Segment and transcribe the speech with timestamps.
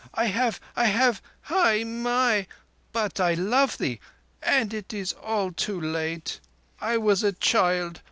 [0.15, 1.21] I have—I have...
[1.43, 2.47] Hai mai!
[2.91, 3.99] But I love thee...
[4.41, 6.39] and it is all too late...
[6.79, 7.99] I was a child